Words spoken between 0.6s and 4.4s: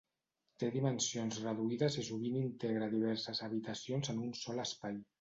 Té dimensions reduïdes i sovint integra diverses habitacions en un